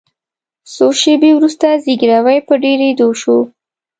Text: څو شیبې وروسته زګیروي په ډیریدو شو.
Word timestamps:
څو 0.73 0.87
شیبې 1.01 1.31
وروسته 1.35 1.67
زګیروي 1.83 2.37
په 2.47 2.53
ډیریدو 2.63 3.09
شو. 3.21 3.37